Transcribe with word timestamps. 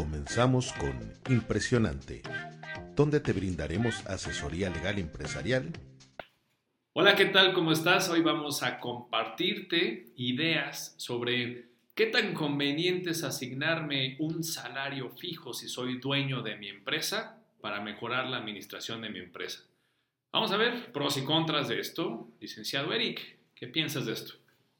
Comenzamos 0.00 0.72
con 0.72 0.98
Impresionante, 1.28 2.22
donde 2.96 3.20
te 3.20 3.34
brindaremos 3.34 4.06
asesoría 4.06 4.70
legal 4.70 4.98
empresarial. 4.98 5.70
Hola, 6.94 7.16
¿qué 7.16 7.26
tal? 7.26 7.52
¿Cómo 7.52 7.70
estás? 7.70 8.08
Hoy 8.08 8.22
vamos 8.22 8.62
a 8.62 8.80
compartirte 8.80 10.06
ideas 10.16 10.94
sobre 10.96 11.66
qué 11.94 12.06
tan 12.06 12.32
conveniente 12.32 13.10
es 13.10 13.24
asignarme 13.24 14.16
un 14.20 14.42
salario 14.42 15.10
fijo 15.10 15.52
si 15.52 15.68
soy 15.68 15.98
dueño 15.98 16.40
de 16.40 16.56
mi 16.56 16.70
empresa 16.70 17.38
para 17.60 17.82
mejorar 17.82 18.26
la 18.26 18.38
administración 18.38 19.02
de 19.02 19.10
mi 19.10 19.18
empresa. 19.18 19.64
Vamos 20.32 20.50
a 20.50 20.56
ver 20.56 20.92
pros 20.92 21.18
y 21.18 21.24
contras 21.24 21.68
de 21.68 21.78
esto. 21.78 22.26
Licenciado 22.40 22.94
Eric, 22.94 23.36
¿qué 23.54 23.66
piensas 23.66 24.06
de 24.06 24.14
esto? 24.14 24.32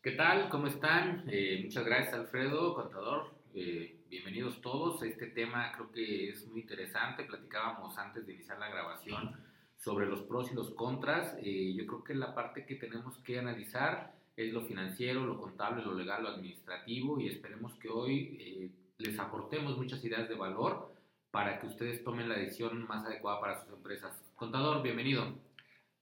¿Qué 0.03 0.13
tal? 0.13 0.49
¿Cómo 0.49 0.67
están? 0.67 1.25
Eh, 1.29 1.61
muchas 1.63 1.85
gracias, 1.85 2.15
Alfredo, 2.15 2.73
contador. 2.73 3.39
Eh, 3.53 3.97
bienvenidos 4.09 4.61
todos. 4.61 5.03
Este 5.03 5.27
tema 5.27 5.73
creo 5.73 5.91
que 5.91 6.29
es 6.29 6.47
muy 6.47 6.61
interesante. 6.61 7.25
Platicábamos 7.25 7.99
antes 7.99 8.25
de 8.25 8.35
iniciar 8.35 8.61
la 8.61 8.69
grabación 8.69 9.33
sobre 9.77 10.07
los 10.07 10.21
pros 10.23 10.53
y 10.53 10.55
los 10.55 10.71
contras. 10.71 11.37
Eh, 11.43 11.75
yo 11.77 11.85
creo 11.87 12.05
que 12.05 12.15
la 12.15 12.33
parte 12.35 12.65
que 12.65 12.77
tenemos 12.77 13.19
que 13.19 13.41
analizar 13.41 14.15
es 14.37 14.53
lo 14.53 14.63
financiero, 14.63 15.27
lo 15.27 15.41
contable, 15.41 15.85
lo 15.85 15.95
legal, 15.95 16.23
lo 16.23 16.29
administrativo 16.29 17.21
y 17.21 17.29
esperemos 17.29 17.75
que 17.75 17.89
hoy 17.89 18.37
eh, 18.41 18.71
les 18.99 19.19
aportemos 19.19 19.77
muchas 19.77 20.05
ideas 20.05 20.29
de 20.29 20.37
valor 20.37 20.95
para 21.33 21.59
que 21.59 21.67
ustedes 21.67 22.05
tomen 22.05 22.29
la 22.29 22.37
decisión 22.37 22.87
más 22.87 23.05
adecuada 23.05 23.41
para 23.41 23.65
sus 23.65 23.73
empresas. 23.75 24.17
Contador, 24.37 24.83
bienvenido. 24.83 25.35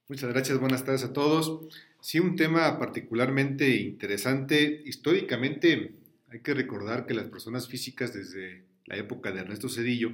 Muchas 0.07 0.29
gracias, 0.29 0.59
buenas 0.59 0.83
tardes 0.83 1.03
a 1.03 1.13
todos. 1.13 1.61
Sí, 1.99 2.19
un 2.19 2.35
tema 2.35 2.77
particularmente 2.77 3.75
interesante. 3.75 4.81
Históricamente, 4.85 5.98
hay 6.31 6.41
que 6.41 6.53
recordar 6.53 7.05
que 7.05 7.13
las 7.13 7.27
personas 7.27 7.67
físicas 7.67 8.13
desde 8.13 8.65
la 8.85 8.97
época 8.97 9.31
de 9.31 9.41
Ernesto 9.41 9.69
Cedillo 9.69 10.13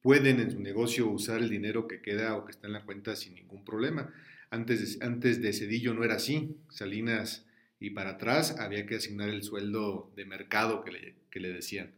pueden 0.00 0.40
en 0.40 0.50
su 0.50 0.60
negocio 0.60 1.08
usar 1.08 1.40
el 1.40 1.50
dinero 1.50 1.86
que 1.86 2.00
queda 2.00 2.36
o 2.36 2.44
que 2.44 2.52
está 2.52 2.66
en 2.66 2.72
la 2.72 2.84
cuenta 2.84 3.16
sin 3.16 3.34
ningún 3.34 3.64
problema. 3.64 4.12
Antes 4.50 4.98
de, 4.98 5.04
antes 5.04 5.40
de 5.40 5.52
Cedillo 5.52 5.94
no 5.94 6.04
era 6.04 6.16
así. 6.16 6.56
Salinas 6.68 7.46
y 7.78 7.90
para 7.90 8.10
atrás 8.10 8.56
había 8.58 8.86
que 8.86 8.96
asignar 8.96 9.28
el 9.28 9.42
sueldo 9.42 10.12
de 10.16 10.24
mercado 10.24 10.84
que 10.84 11.40
le, 11.40 11.52
decían. 11.52 11.92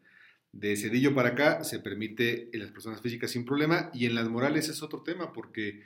De 0.52 0.76
Cedillo 0.76 1.14
para 1.14 1.30
acá 1.30 1.64
se 1.64 1.80
permite 1.80 2.48
en 2.52 2.60
las 2.60 2.70
personas 2.70 3.00
físicas 3.00 3.30
sin 3.30 3.44
problema 3.44 3.90
y 3.92 4.06
en 4.06 4.14
las 4.14 4.28
morales 4.28 4.68
es 4.68 4.82
otro 4.82 5.02
tema 5.02 5.32
porque 5.32 5.82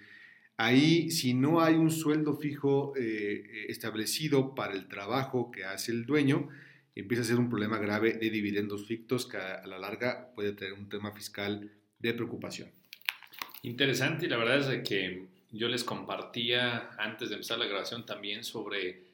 ahí 0.56 1.10
si 1.10 1.34
no 1.34 1.62
hay 1.62 1.74
un 1.74 1.90
sueldo 1.90 2.36
fijo 2.36 2.92
eh, 2.96 3.66
establecido 3.68 4.54
para 4.54 4.74
el 4.74 4.88
trabajo 4.88 5.50
que 5.50 5.64
hace 5.64 5.92
el 5.92 6.04
dueño, 6.04 6.48
empieza 7.00 7.22
a 7.22 7.26
ser 7.26 7.36
un 7.36 7.48
problema 7.48 7.78
grave 7.78 8.14
de 8.14 8.30
dividendos 8.30 8.86
fictos 8.86 9.26
que 9.26 9.36
a 9.36 9.66
la 9.66 9.78
larga 9.78 10.32
puede 10.34 10.52
tener 10.52 10.72
un 10.72 10.88
tema 10.88 11.12
fiscal 11.12 11.70
de 11.98 12.14
preocupación. 12.14 12.70
Interesante 13.62 14.26
y 14.26 14.28
la 14.28 14.36
verdad 14.36 14.72
es 14.72 14.88
que 14.88 15.26
yo 15.50 15.68
les 15.68 15.84
compartía 15.84 16.90
antes 16.98 17.28
de 17.28 17.36
empezar 17.36 17.58
la 17.58 17.66
grabación 17.66 18.04
también 18.04 18.44
sobre 18.44 19.04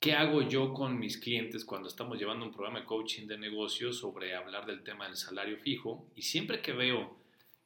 qué 0.00 0.12
hago 0.14 0.42
yo 0.42 0.72
con 0.74 0.98
mis 0.98 1.18
clientes 1.18 1.64
cuando 1.64 1.88
estamos 1.88 2.18
llevando 2.18 2.44
un 2.44 2.52
programa 2.52 2.80
de 2.80 2.86
coaching 2.86 3.26
de 3.26 3.38
negocios 3.38 3.98
sobre 3.98 4.34
hablar 4.34 4.66
del 4.66 4.82
tema 4.82 5.06
del 5.06 5.16
salario 5.16 5.58
fijo 5.58 6.06
y 6.14 6.22
siempre 6.22 6.60
que 6.60 6.72
veo 6.72 7.16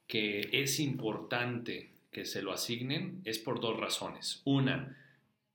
que 0.07 0.49
es 0.51 0.79
importante 0.79 1.91
que 2.11 2.25
se 2.25 2.41
lo 2.41 2.51
asignen 2.51 3.21
es 3.25 3.39
por 3.39 3.59
dos 3.59 3.79
razones. 3.79 4.41
Una, 4.45 4.97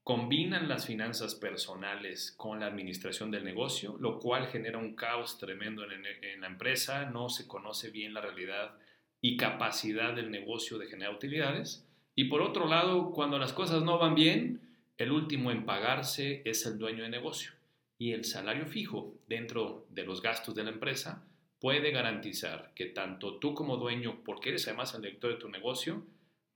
combinan 0.09 0.67
las 0.67 0.87
finanzas 0.87 1.35
personales 1.35 2.33
con 2.35 2.59
la 2.59 2.65
administración 2.65 3.29
del 3.29 3.43
negocio, 3.43 3.95
lo 3.99 4.17
cual 4.17 4.47
genera 4.47 4.79
un 4.79 4.95
caos 4.95 5.37
tremendo 5.37 5.83
en, 5.83 6.41
la 6.41 6.47
empresa, 6.47 7.05
no 7.05 7.29
se 7.29 7.47
conoce 7.47 7.91
bien 7.91 8.15
la 8.15 8.21
realidad 8.21 8.75
y 9.21 9.37
capacidad 9.37 10.15
del 10.15 10.31
negocio 10.31 10.79
de 10.79 10.87
generar 10.87 11.13
utilidades. 11.13 11.85
Y 12.15 12.23
por 12.23 12.41
otro 12.41 12.67
lado, 12.67 13.11
cuando 13.11 13.37
las 13.37 13.53
cosas 13.53 13.83
no 13.83 13.99
van 13.99 14.15
bien, 14.15 14.61
el 14.97 15.11
último 15.11 15.51
en 15.51 15.67
pagarse 15.67 16.41
es 16.43 16.65
el 16.65 16.79
dueño 16.79 17.03
de 17.03 17.09
negocio. 17.09 17.51
Y 17.99 18.13
el 18.13 18.25
salario 18.25 18.65
fijo 18.65 19.13
dentro 19.27 19.85
de 19.91 20.05
los 20.05 20.23
gastos 20.23 20.55
de 20.55 20.63
la 20.63 20.71
empresa 20.71 21.23
puede 21.59 21.91
garantizar 21.91 22.71
que 22.73 22.87
tanto 22.87 23.37
tú 23.37 23.53
como 23.53 23.77
dueño, 23.77 24.23
porque 24.25 24.49
eres 24.49 24.67
además 24.67 24.91
el 24.95 25.03
director 25.03 25.33
de 25.33 25.39
tu 25.39 25.49
negocio, 25.49 26.03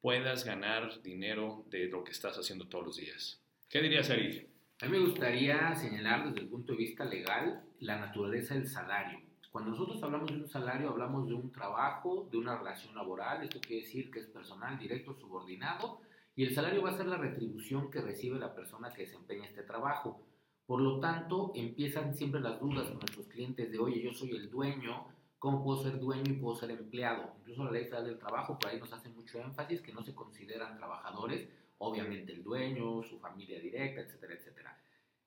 puedas 0.01 0.43
ganar 0.43 1.03
dinero 1.03 1.63
de 1.69 1.85
lo 1.85 2.03
que 2.03 2.13
estás 2.13 2.35
haciendo 2.39 2.67
todos 2.67 2.85
los 2.87 2.97
días. 2.97 3.42
¿Qué 3.73 3.81
dirías, 3.81 4.07
Ari? 4.11 4.47
A 4.81 4.85
mí 4.85 4.91
me 4.91 4.99
gustaría 4.99 5.73
señalar 5.73 6.27
desde 6.27 6.41
el 6.41 6.47
punto 6.47 6.73
de 6.73 6.77
vista 6.77 7.05
legal 7.05 7.63
la 7.79 7.97
naturaleza 7.97 8.53
del 8.53 8.67
salario. 8.67 9.19
Cuando 9.51 9.71
nosotros 9.71 10.03
hablamos 10.03 10.29
de 10.31 10.41
un 10.41 10.47
salario, 10.47 10.91
hablamos 10.91 11.27
de 11.27 11.33
un 11.33 11.51
trabajo, 11.51 12.29
de 12.31 12.37
una 12.37 12.55
relación 12.55 12.93
laboral. 12.93 13.41
Esto 13.41 13.59
quiere 13.59 13.81
decir 13.81 14.11
que 14.11 14.19
es 14.19 14.27
personal, 14.27 14.77
directo, 14.77 15.15
subordinado. 15.15 16.01
Y 16.35 16.43
el 16.43 16.53
salario 16.53 16.83
va 16.83 16.91
a 16.91 16.97
ser 16.97 17.07
la 17.07 17.17
retribución 17.17 17.89
que 17.89 18.01
recibe 18.01 18.37
la 18.37 18.53
persona 18.53 18.93
que 18.93 19.07
desempeña 19.07 19.47
este 19.47 19.63
trabajo. 19.63 20.21
Por 20.67 20.79
lo 20.79 20.99
tanto, 20.99 21.51
empiezan 21.55 22.13
siempre 22.13 22.41
las 22.41 22.59
dudas 22.59 22.89
con 22.89 22.99
nuestros 22.99 23.25
clientes 23.25 23.71
de, 23.71 23.79
oye, 23.79 24.03
yo 24.03 24.13
soy 24.13 24.35
el 24.35 24.51
dueño, 24.51 25.07
¿cómo 25.39 25.63
puedo 25.63 25.81
ser 25.81 25.99
dueño 25.99 26.31
y 26.31 26.33
puedo 26.33 26.55
ser 26.55 26.69
empleado? 26.69 27.33
Incluso 27.39 27.63
la 27.63 27.71
ley 27.71 27.85
federal 27.85 28.05
del 28.05 28.19
trabajo, 28.19 28.59
por 28.59 28.69
ahí 28.69 28.79
nos 28.79 28.93
hace 28.93 29.09
mucho 29.09 29.39
énfasis 29.39 29.81
que 29.81 29.93
no 29.93 30.03
se 30.03 30.13
consideran 30.13 30.77
trabajadores, 30.77 31.49
obviamente 31.83 32.31
el 32.31 32.43
dueño, 32.43 33.03
su 33.03 33.19
familia 33.19 33.59
directa, 33.59 34.01
etcétera, 34.01 34.33
etcétera. 34.33 34.77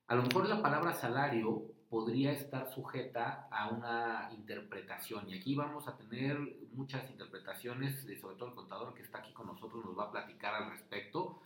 A 0.07 0.15
lo 0.15 0.23
mejor 0.23 0.49
la 0.49 0.63
palabra 0.63 0.93
salario 0.93 1.65
podría 1.91 2.33
estar 2.33 2.69
sujeta 2.73 3.47
a 3.51 3.69
una 3.69 4.31
interpretación 4.33 5.29
y 5.29 5.39
aquí 5.39 5.55
vamos 5.55 5.87
a 5.87 5.97
tener 5.97 6.39
muchas 6.73 7.09
interpretaciones, 7.11 8.07
sobre 8.21 8.37
todo 8.37 8.49
el 8.49 8.55
contador 8.55 8.95
que 8.95 9.03
está 9.03 9.19
aquí 9.19 9.33
con 9.33 9.47
nosotros 9.47 9.85
nos 9.85 9.97
va 9.97 10.05
a 10.05 10.13
platicar 10.13 10.55
al 10.55 10.71
respecto, 10.71 11.43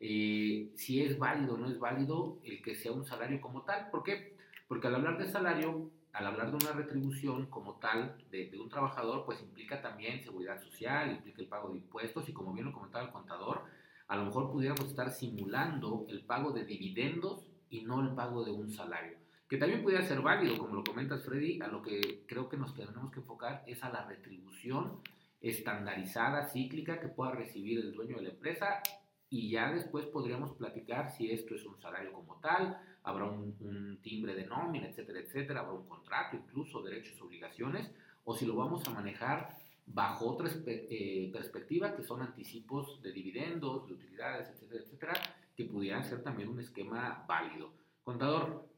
eh, 0.00 0.72
si 0.74 1.02
es 1.02 1.18
válido 1.18 1.54
o 1.54 1.56
no 1.58 1.68
es 1.68 1.78
válido 1.78 2.38
el 2.44 2.62
que 2.62 2.74
sea 2.74 2.92
un 2.92 3.04
salario 3.04 3.40
como 3.40 3.62
tal. 3.62 3.90
¿Por 3.90 4.02
qué? 4.02 4.36
Porque 4.68 4.86
al 4.88 4.96
hablar 4.96 5.18
de 5.18 5.26
salario, 5.26 5.90
al 6.12 6.26
hablar 6.26 6.50
de 6.50 6.56
una 6.56 6.72
retribución 6.72 7.46
como 7.46 7.74
tal 7.74 8.16
de, 8.30 8.50
de 8.50 8.58
un 8.58 8.68
trabajador, 8.68 9.24
pues 9.26 9.40
implica 9.42 9.82
también 9.82 10.22
seguridad 10.22 10.60
social, 10.62 11.10
implica 11.10 11.42
el 11.42 11.48
pago 11.48 11.68
de 11.68 11.76
impuestos 11.76 12.28
y 12.28 12.32
como 12.32 12.52
bien 12.52 12.66
lo 12.66 12.72
comentaba 12.72 13.04
el 13.04 13.12
contador, 13.12 13.64
a 14.08 14.16
lo 14.16 14.26
mejor 14.26 14.50
pudiéramos 14.50 14.86
estar 14.86 15.10
simulando 15.10 16.06
el 16.08 16.24
pago 16.24 16.52
de 16.52 16.64
dividendos 16.64 17.44
y 17.70 17.82
no 17.82 18.00
el 18.00 18.14
pago 18.14 18.44
de 18.44 18.52
un 18.52 18.70
salario. 18.70 19.18
Que 19.48 19.58
también 19.58 19.82
pudiera 19.82 20.04
ser 20.04 20.20
válido, 20.20 20.58
como 20.58 20.74
lo 20.74 20.84
comentas 20.84 21.24
Freddy, 21.24 21.60
a 21.60 21.68
lo 21.68 21.82
que 21.82 22.24
creo 22.26 22.48
que 22.48 22.56
nos 22.56 22.74
tenemos 22.74 23.12
que 23.12 23.20
enfocar 23.20 23.62
es 23.66 23.82
a 23.82 23.90
la 23.90 24.04
retribución 24.04 25.00
estandarizada, 25.40 26.48
cíclica, 26.48 27.00
que 27.00 27.08
pueda 27.08 27.32
recibir 27.32 27.78
el 27.78 27.92
dueño 27.92 28.16
de 28.16 28.22
la 28.22 28.30
empresa 28.30 28.80
y 29.28 29.50
ya 29.50 29.72
después 29.72 30.06
podríamos 30.06 30.52
platicar 30.52 31.10
si 31.10 31.30
esto 31.30 31.54
es 31.54 31.64
un 31.64 31.78
salario 31.80 32.12
como 32.12 32.40
tal, 32.40 32.78
habrá 33.02 33.24
un, 33.24 33.56
un 33.60 33.98
timbre 34.02 34.34
de 34.34 34.46
nómina, 34.46 34.88
etcétera, 34.88 35.20
etcétera, 35.20 35.60
habrá 35.60 35.74
un 35.74 35.88
contrato, 35.88 36.36
incluso 36.36 36.82
derechos 36.82 37.20
obligaciones, 37.20 37.90
o 38.24 38.36
si 38.36 38.46
lo 38.46 38.56
vamos 38.56 38.86
a 38.86 38.92
manejar 38.92 39.56
bajo 39.86 40.26
otra 40.26 40.50
eh, 40.66 41.30
perspectiva 41.32 41.96
que 41.96 42.02
son 42.02 42.20
anticipos 42.20 43.00
de 43.02 43.12
dividendos, 43.12 43.86
de 43.86 43.94
utilidades, 43.94 44.48
etcétera, 44.50 44.82
etcétera, 44.82 45.12
que 45.56 45.64
pudieran 45.64 46.04
ser 46.04 46.22
también 46.22 46.48
un 46.48 46.60
esquema 46.60 47.24
válido. 47.28 47.72
Contador, 48.02 48.68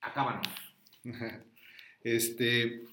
acábanos. 0.00 0.48
Este, 2.02 2.84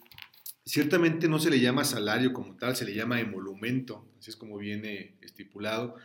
ciertamente 0.65 1.27
no 1.27 1.37
se 1.37 1.51
le 1.51 1.59
llama 1.59 1.83
salario 1.83 2.33
como 2.33 2.55
tal, 2.55 2.75
se 2.75 2.83
le 2.83 2.95
llama 2.95 3.19
emolumento, 3.21 4.09
así 4.17 4.31
es 4.31 4.35
como 4.35 4.57
viene 4.57 5.17
estipulado. 5.21 5.97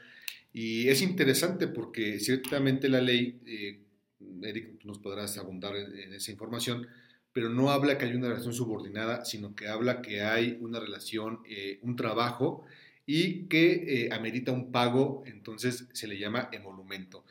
Y 0.52 0.88
es 0.88 1.00
interesante 1.00 1.68
porque 1.68 2.20
ciertamente 2.20 2.90
la 2.90 3.00
ley, 3.00 3.40
eh, 3.46 3.80
Eric, 4.42 4.80
tú 4.80 4.88
nos 4.88 4.98
podrás 4.98 5.38
abundar 5.38 5.74
en 5.74 6.12
esa 6.12 6.32
información, 6.32 6.86
pero 7.32 7.48
no 7.48 7.70
habla 7.70 7.98
que 7.98 8.06
hay 8.06 8.14
una 8.14 8.28
relación 8.28 8.54
subordinada, 8.54 9.24
sino 9.24 9.54
que 9.54 9.68
habla 9.68 10.02
que 10.02 10.22
hay 10.22 10.58
una 10.60 10.80
relación, 10.80 11.40
eh, 11.48 11.78
un 11.82 11.96
trabajo 11.96 12.64
y 13.06 13.46
que 13.46 14.06
eh, 14.06 14.12
amerita 14.12 14.52
un 14.52 14.70
pago, 14.70 15.22
entonces 15.26 15.88
se 15.92 16.06
le 16.06 16.18
llama 16.18 16.48
emolumento. 16.52 17.24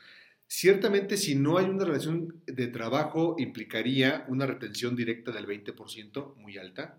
Ciertamente, 0.46 1.16
si 1.16 1.34
no 1.34 1.58
hay 1.58 1.66
una 1.66 1.84
relación 1.84 2.42
de 2.46 2.68
trabajo, 2.68 3.36
implicaría 3.38 4.24
una 4.28 4.46
retención 4.46 4.96
directa 4.96 5.30
del 5.30 5.46
20%, 5.46 6.36
muy 6.36 6.56
alta, 6.56 6.98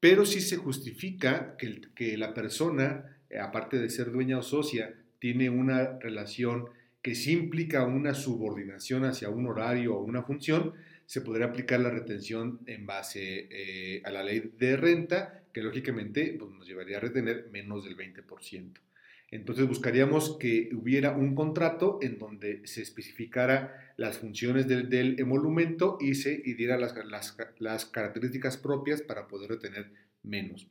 pero 0.00 0.26
si 0.26 0.40
se 0.40 0.56
justifica 0.56 1.56
que, 1.56 1.80
que 1.94 2.18
la 2.18 2.34
persona, 2.34 3.16
eh, 3.30 3.38
aparte 3.38 3.78
de 3.78 3.88
ser 3.88 4.10
dueña 4.10 4.38
o 4.38 4.42
socia, 4.42 4.94
tiene 5.18 5.48
una 5.50 5.98
relación 6.00 6.66
que 7.00 7.14
sí 7.14 7.32
implica 7.32 7.84
una 7.84 8.12
subordinación 8.12 9.04
hacia 9.04 9.28
un 9.28 9.46
horario 9.46 9.94
o 9.94 10.02
una 10.02 10.22
función, 10.22 10.74
se 11.06 11.20
podría 11.20 11.46
aplicar 11.46 11.80
la 11.80 11.90
retención 11.90 12.60
en 12.66 12.86
base 12.86 13.48
eh, 13.50 14.02
a 14.04 14.10
la 14.10 14.22
ley 14.22 14.52
de 14.58 14.76
renta, 14.76 15.42
que 15.52 15.62
lógicamente 15.62 16.36
pues, 16.38 16.50
nos 16.50 16.66
llevaría 16.66 16.98
a 16.98 17.00
retener 17.00 17.48
menos 17.50 17.84
del 17.84 17.96
20%. 17.96 18.72
Entonces 19.30 19.66
buscaríamos 19.66 20.36
que 20.38 20.70
hubiera 20.74 21.10
un 21.10 21.34
contrato 21.34 21.98
en 22.02 22.18
donde 22.18 22.64
se 22.66 22.82
especificara 22.82 23.92
las 23.96 24.18
funciones 24.18 24.68
del, 24.68 25.18
emolumento 25.18 25.98
y 26.00 26.14
se 26.14 26.36
diera 26.36 26.78
las, 26.78 27.86
características 27.86 28.56
propias 28.56 29.02
para 29.02 29.26
poder 29.26 29.50
retener 29.50 29.90
menos. 30.22 30.68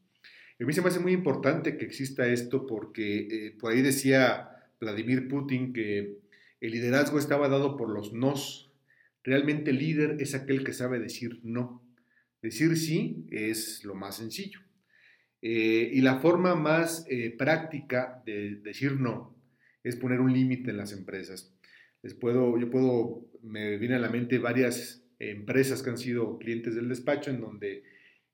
A 0.62 0.64
mí 0.64 0.72
se 0.72 0.82
me 0.82 0.88
hace 0.88 1.00
muy 1.00 1.12
importante 1.12 1.78
que 1.78 1.84
exista 1.84 2.26
esto 2.28 2.66
porque 2.66 3.28
eh, 3.30 3.56
por 3.60 3.74
ahí 3.74 3.82
decía 3.82 4.70
Vladimir 4.80 5.28
Putin 5.28 5.74
que 5.74 6.20
el 6.62 6.72
liderazgo 6.72 7.20
estaba 7.20 7.50
dado 7.50 7.76
por 7.76 7.90
los 7.90 8.14
nos. 8.14 8.72
Realmente 9.24 9.72
el 9.72 9.80
líder 9.80 10.18
es 10.20 10.36
aquel 10.36 10.64
que 10.64 10.74
sabe 10.74 11.00
decir 11.00 11.40
no. 11.44 11.84
Decir 12.42 12.78
sí 12.78 13.26
es 13.32 13.84
lo 13.86 13.96
más 13.96 14.18
sencillo. 14.18 14.60
Eh, 15.42 15.92
y 15.94 16.02
la 16.02 16.20
forma 16.20 16.56
más 16.56 17.06
eh, 17.10 17.34
práctica 17.38 18.22
de 18.26 18.56
decir 18.56 19.00
no 19.00 19.36
es 19.84 19.96
poner 19.98 20.22
un 20.22 20.32
límite 20.32 20.72
en 20.72 20.78
las 20.78 20.94
empresas. 20.94 21.54
Les 22.02 22.14
puedo, 22.14 22.58
yo 22.58 22.70
puedo, 22.70 23.26
me 23.42 23.78
viene 23.78 23.96
a 23.96 24.00
la 24.00 24.10
mente 24.10 24.40
varias 24.40 25.06
empresas 25.20 25.84
que 25.84 25.90
han 25.90 25.98
sido 25.98 26.38
clientes 26.38 26.76
del 26.76 26.90
despacho 26.90 27.30
en 27.30 27.42
donde 27.42 27.84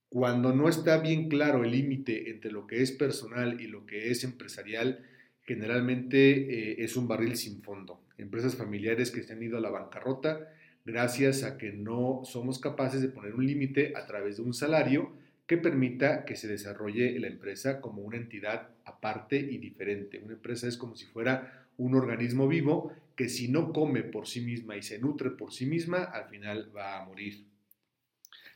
cuando 0.10 0.56
no 0.56 0.70
está 0.70 1.00
bien 1.00 1.30
claro 1.30 1.64
el 1.64 1.72
límite 1.72 2.32
entre 2.32 2.52
lo 2.52 2.66
que 2.66 2.82
es 2.82 2.92
personal 2.92 3.62
y 3.62 3.68
lo 3.68 3.86
que 3.86 4.10
es 4.10 4.24
empresarial, 4.24 5.06
generalmente 5.44 6.72
eh, 6.72 6.76
es 6.80 6.96
un 6.96 7.08
barril 7.08 7.36
sin 7.36 7.62
fondo. 7.62 8.04
Empresas 8.18 8.56
familiares 8.56 9.12
que 9.12 9.24
se 9.24 9.34
han 9.34 9.44
ido 9.44 9.58
a 9.58 9.62
la 9.62 9.70
bancarrota 9.70 10.52
gracias 10.92 11.44
a 11.44 11.58
que 11.58 11.72
no 11.72 12.22
somos 12.24 12.60
capaces 12.60 13.02
de 13.02 13.10
poner 13.10 13.36
un 13.36 13.46
límite 13.46 13.94
a 13.96 14.06
través 14.06 14.38
de 14.38 14.44
un 14.44 14.54
salario 14.54 15.14
que 15.48 15.58
permita 15.58 16.26
que 16.26 16.36
se 16.36 16.48
desarrolle 16.48 17.20
la 17.20 17.28
empresa 17.28 17.82
como 17.82 18.02
una 18.02 18.18
entidad 18.18 18.70
aparte 18.86 19.38
y 19.38 19.58
diferente. 19.58 20.20
Una 20.24 20.34
empresa 20.34 20.68
es 20.68 20.78
como 20.78 20.96
si 20.96 21.06
fuera 21.06 21.68
un 21.78 21.96
organismo 21.96 22.48
vivo 22.48 22.94
que 23.16 23.30
si 23.30 23.48
no 23.48 23.74
come 23.74 24.04
por 24.04 24.28
sí 24.28 24.42
misma 24.42 24.78
y 24.78 24.84
se 24.84 25.00
nutre 25.00 25.32
por 25.32 25.52
sí 25.52 25.66
misma, 25.66 26.04
al 26.04 26.30
final 26.30 26.72
va 26.76 27.02
a 27.02 27.06
morir. 27.06 27.46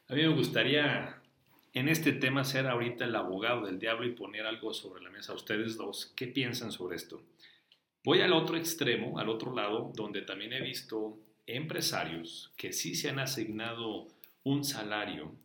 A 0.08 0.16
mí 0.16 0.22
me 0.22 0.36
gustaría 0.36 1.22
en 1.74 1.90
este 1.90 2.14
tema 2.14 2.44
ser 2.44 2.68
ahorita 2.68 3.06
el 3.06 3.16
abogado 3.16 3.66
del 3.66 3.80
diablo 3.80 4.06
y 4.06 4.12
poner 4.12 4.46
algo 4.46 4.74
sobre 4.74 5.04
la 5.04 5.10
mesa. 5.10 5.34
Ustedes 5.34 5.76
dos, 5.76 6.14
¿qué 6.16 6.28
piensan 6.28 6.72
sobre 6.72 6.98
esto? 6.98 7.24
Voy 8.04 8.22
al 8.22 8.34
otro 8.34 8.58
extremo, 8.58 9.18
al 9.18 9.30
otro 9.30 9.56
lado, 9.56 9.92
donde 9.96 10.22
también 10.22 10.54
he 10.54 10.62
visto 10.62 11.18
empresarios 11.46 12.52
que 12.56 12.74
sí 12.74 12.96
se 12.96 13.10
han 13.10 13.20
asignado 13.20 14.08
un 14.44 14.64
salario 14.64 15.36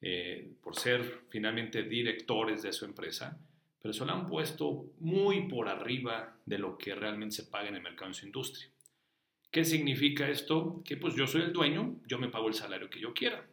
eh, 0.00 0.52
por 0.62 0.76
ser 0.76 1.22
finalmente 1.28 1.82
directores 1.82 2.62
de 2.62 2.72
su 2.72 2.84
empresa, 2.84 3.38
pero 3.80 3.94
se 3.94 4.04
lo 4.04 4.12
han 4.12 4.26
puesto 4.26 4.86
muy 5.00 5.48
por 5.48 5.68
arriba 5.68 6.36
de 6.44 6.58
lo 6.58 6.76
que 6.76 6.94
realmente 6.94 7.36
se 7.36 7.44
paga 7.44 7.68
en 7.68 7.76
el 7.76 7.82
mercado 7.82 8.08
en 8.08 8.14
su 8.14 8.26
industria. 8.26 8.68
¿Qué 9.50 9.64
significa 9.64 10.28
esto? 10.28 10.82
Que 10.84 10.96
pues 10.96 11.14
yo 11.14 11.26
soy 11.26 11.42
el 11.42 11.52
dueño, 11.52 11.96
yo 12.06 12.18
me 12.18 12.28
pago 12.28 12.48
el 12.48 12.54
salario 12.54 12.90
que 12.90 13.00
yo 13.00 13.14
quiera. 13.14 13.46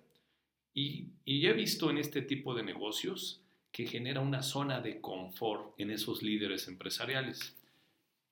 Y, 0.74 1.08
y 1.24 1.46
he 1.46 1.54
visto 1.54 1.90
en 1.90 1.98
este 1.98 2.22
tipo 2.22 2.56
de 2.56 2.64
negocios 2.64 3.42
que 3.72 3.86
genera 3.86 4.20
una 4.20 4.44
zona 4.44 4.82
de 4.82 5.00
confort 5.00 5.80
en 5.80 5.92
esos 5.92 6.24
líderes 6.24 6.68
empresariales. 6.68 7.56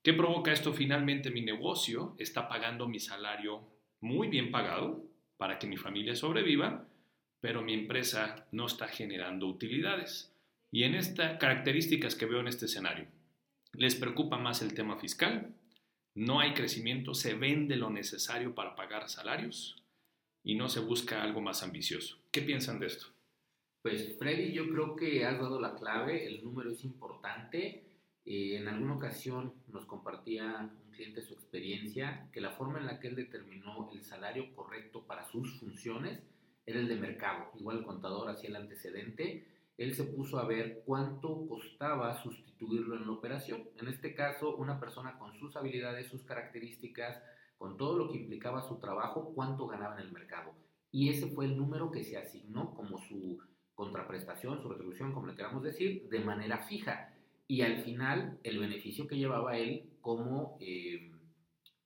¿Qué 0.04 0.14
provoca 0.14 0.52
esto? 0.52 0.74
Finalmente 0.74 1.30
mi 1.30 1.42
negocio 1.42 2.16
está 2.18 2.50
pagando 2.50 2.88
mi 2.88 3.00
salario 3.00 3.62
muy 4.00 4.30
bien 4.30 4.50
pagado 4.50 5.04
para 5.38 5.60
que 5.60 5.68
mi 5.68 5.78
familia 5.78 6.16
sobreviva, 6.16 6.88
pero 7.40 7.62
mi 7.62 7.74
empresa 7.74 8.48
no 8.52 8.66
está 8.66 8.88
generando 8.88 9.48
utilidades. 9.48 10.34
Y 10.72 10.84
en 10.84 10.96
estas 10.96 11.38
características 11.38 12.16
que 12.16 12.26
veo 12.26 12.40
en 12.40 12.48
este 12.48 12.66
escenario, 12.66 13.06
les 13.74 13.96
preocupa 13.96 14.38
más 14.38 14.64
el 14.64 14.74
tema 14.74 14.98
fiscal, 14.98 15.54
no 16.16 16.40
hay 16.40 16.54
crecimiento, 16.54 17.14
se 17.14 17.36
vende 17.36 17.76
lo 17.76 17.90
necesario 17.90 18.56
para 18.56 18.76
pagar 18.76 19.08
salarios 19.08 19.84
y 20.44 20.56
no 20.56 20.68
se 20.68 20.80
busca 20.80 21.22
algo 21.22 21.42
más 21.42 21.62
ambicioso. 21.62 22.18
¿Qué 22.32 22.42
piensan 22.42 22.80
de 22.80 22.88
esto? 22.88 23.06
Pues 23.84 24.18
Freddy, 24.18 24.52
yo 24.52 24.68
creo 24.70 24.96
que 24.96 25.26
has 25.26 25.40
dado 25.40 25.62
la 25.62 25.76
clave, 25.76 26.26
el 26.26 26.44
número 26.44 26.72
es 26.72 26.84
importante. 26.84 27.91
Eh, 28.26 28.58
en 28.58 28.68
alguna 28.68 28.96
ocasión 28.96 29.54
nos 29.68 29.86
compartía 29.86 30.72
un 30.86 30.92
cliente 30.92 31.22
su 31.22 31.34
experiencia, 31.34 32.30
que 32.32 32.42
la 32.42 32.52
forma 32.52 32.80
en 32.80 32.86
la 32.86 33.00
que 33.00 33.08
él 33.08 33.16
determinó 33.16 33.90
el 33.92 34.04
salario 34.04 34.54
correcto 34.56 35.06
para 35.06 35.26
sus 35.26 35.60
funciones 35.60 36.22
era 36.66 36.80
el 36.80 36.88
de 36.88 36.96
mercado. 36.96 37.52
Igual 37.60 37.80
el 37.80 37.86
contador 37.86 38.30
hacía 38.30 38.50
el 38.50 38.56
antecedente, 38.56 39.48
él 39.78 39.96
se 39.96 40.04
puso 40.04 40.38
a 40.38 40.46
ver 40.46 40.84
cuánto 40.86 41.48
costaba 41.48 42.22
sustituirlo 42.22 42.96
en 42.96 43.08
la 43.08 43.14
operación. 43.14 43.64
En 43.80 43.88
este 43.88 44.14
caso, 44.14 44.56
una 44.56 44.80
persona 44.80 45.18
con 45.18 45.34
sus 45.34 45.56
habilidades, 45.56 46.08
sus 46.08 46.24
características, 46.24 47.22
con 47.58 47.78
todo 47.78 47.98
lo 47.98 48.12
que 48.12 48.18
implicaba 48.18 48.62
su 48.62 48.80
trabajo, 48.80 49.34
cuánto 49.34 49.68
ganaba 49.68 49.96
en 50.00 50.08
el 50.08 50.12
mercado. 50.12 50.54
Y 50.92 51.10
ese 51.10 51.28
fue 51.28 51.46
el 51.46 51.58
número 51.58 51.90
que 51.90 52.04
se 52.04 52.18
asignó 52.18 52.76
como 52.76 53.00
su 53.00 53.40
contraprestación, 53.74 54.62
su 54.62 54.70
retribución, 54.70 55.14
como 55.14 55.28
le 55.28 55.36
queramos 55.36 55.64
decir, 55.64 56.08
de 56.10 56.20
manera 56.20 56.60
fija. 56.60 57.11
Y 57.48 57.62
al 57.62 57.84
final, 57.84 58.40
el 58.44 58.60
beneficio 58.60 59.08
que 59.08 59.18
llevaba 59.18 59.58
él 59.58 59.90
como 60.02 60.58
eh, 60.62 61.12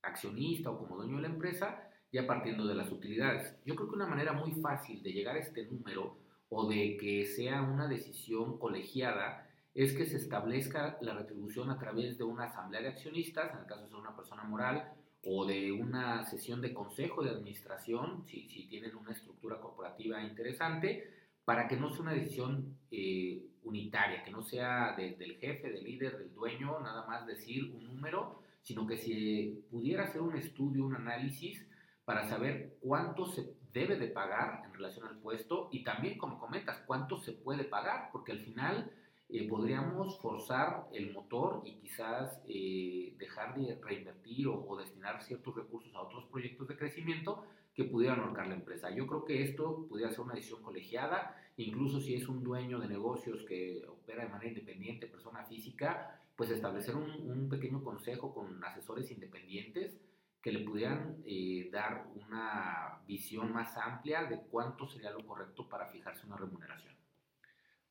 accionista 0.01 0.69
o 0.69 0.77
como 0.77 0.97
dueño 0.97 1.15
de 1.17 1.23
la 1.23 1.29
empresa 1.29 1.85
ya 2.15 2.25
partiendo 2.25 2.65
de 2.65 2.75
las 2.75 2.91
utilidades. 2.91 3.53
Yo 3.65 3.75
creo 3.75 3.89
que 3.89 3.95
una 3.95 4.07
manera 4.07 4.31
muy 4.31 4.53
fácil 4.53 5.03
de 5.03 5.11
llegar 5.11 5.35
a 5.35 5.39
este 5.39 5.65
número 5.65 6.17
o 6.47 6.65
de 6.69 6.95
que 6.95 7.25
sea 7.25 7.61
una 7.61 7.89
decisión 7.89 8.57
colegiada 8.57 9.45
es 9.73 9.91
que 9.91 10.05
se 10.05 10.15
establezca 10.15 10.97
la 11.01 11.13
retribución 11.13 11.69
a 11.69 11.77
través 11.77 12.17
de 12.17 12.23
una 12.23 12.45
asamblea 12.45 12.81
de 12.81 12.87
accionistas, 12.87 13.51
en 13.51 13.59
el 13.59 13.65
caso 13.65 13.81
de 13.81 13.89
ser 13.89 13.97
una 13.97 14.15
persona 14.15 14.45
moral, 14.45 14.93
o 15.25 15.45
de 15.45 15.73
una 15.73 16.23
sesión 16.23 16.61
de 16.61 16.73
consejo 16.73 17.21
de 17.21 17.31
administración, 17.31 18.23
si, 18.25 18.47
si 18.47 18.69
tienen 18.69 18.95
una 18.95 19.11
estructura 19.11 19.59
corporativa 19.59 20.23
interesante, 20.23 21.11
para 21.43 21.67
que 21.67 21.75
no 21.75 21.89
sea 21.89 22.03
una 22.03 22.13
decisión 22.13 22.77
eh, 22.91 23.43
unitaria, 23.65 24.23
que 24.23 24.31
no 24.31 24.41
sea 24.43 24.95
del 24.95 25.37
jefe, 25.37 25.69
del 25.69 25.83
líder, 25.83 26.17
del 26.17 26.33
dueño, 26.33 26.79
nada 26.79 27.05
más 27.05 27.25
decir 27.25 27.71
un 27.73 27.85
número, 27.87 28.41
sino 28.61 28.87
que 28.87 28.97
se 28.97 29.61
pudiera 29.69 30.03
hacer 30.03 30.21
un 30.21 30.35
estudio, 30.35 30.85
un 30.85 30.95
análisis 30.95 31.65
para 32.05 32.27
saber 32.29 32.77
cuánto 32.81 33.25
se 33.25 33.55
debe 33.73 33.97
de 33.97 34.07
pagar 34.07 34.63
en 34.65 34.73
relación 34.73 35.07
al 35.07 35.17
puesto 35.17 35.69
y 35.71 35.83
también, 35.83 36.17
como 36.17 36.39
comentas, 36.39 36.81
cuánto 36.85 37.17
se 37.17 37.33
puede 37.33 37.65
pagar, 37.65 38.09
porque 38.11 38.31
al 38.31 38.39
final 38.39 38.91
eh, 39.27 39.47
podríamos 39.49 40.19
forzar 40.19 40.87
el 40.93 41.11
motor 41.11 41.63
y 41.65 41.73
quizás 41.77 42.39
eh, 42.47 43.15
dejar 43.17 43.55
de 43.55 43.75
reinvertir 43.81 44.47
o, 44.47 44.77
destinar 44.77 45.21
ciertos 45.23 45.55
recursos 45.55 45.93
a 45.95 46.01
otros 46.01 46.25
proyectos 46.25 46.67
de 46.67 46.77
crecimiento 46.77 47.43
que 47.75 47.83
pudieran 47.83 48.21
ahorcar 48.21 48.47
la 48.47 48.55
empresa. 48.55 48.89
Yo 48.89 49.05
creo 49.05 49.25
que 49.25 49.43
esto 49.43 49.85
pudiera 49.89 50.09
ser 50.09 50.21
una 50.21 50.33
decisión 50.33 50.61
colegiada, 50.63 51.35
incluso 51.57 51.99
si 51.99 52.15
es 52.15 52.27
un 52.29 52.41
dueño 52.41 52.79
de 52.79 52.87
negocios 52.87 53.43
que 53.45 53.83
opera 53.87 54.23
de 54.23 54.29
manera 54.29 54.49
independiente, 54.49 55.07
persona 55.07 55.43
física, 55.43 56.21
pues 56.37 56.49
establecer 56.49 56.95
un, 56.95 57.49
pequeño 57.49 57.83
consejo 57.83 58.33
con 58.33 58.63
asesores 58.63 59.11
independientes 59.11 59.97
que 60.41 60.51
le 60.51 60.59
pudieran 60.59 61.17
eh, 61.25 61.69
dar 61.71 62.07
una 62.15 63.01
visión 63.07 63.51
más 63.51 63.75
amplia 63.77 64.23
de 64.23 64.39
cuánto 64.49 64.87
sería 64.87 65.11
lo 65.11 65.25
correcto 65.25 65.67
para 65.67 65.87
fijarse 65.87 66.25
una 66.25 66.37
remuneración. 66.37 66.93